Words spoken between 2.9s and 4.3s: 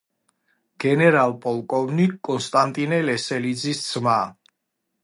ლესელიძის ძმა.